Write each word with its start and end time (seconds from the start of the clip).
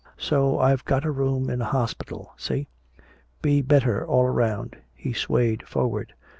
So 0.17 0.57
I've 0.57 0.83
got 0.83 1.05
a 1.05 1.11
room 1.11 1.47
in 1.47 1.61
a 1.61 1.65
hospital! 1.65 2.33
See? 2.35 2.67
Be 3.43 3.61
better 3.61 4.03
all 4.03 4.27
round!" 4.29 4.77
He 4.95 5.13
swayed 5.13 5.61
forward. 5.69 6.15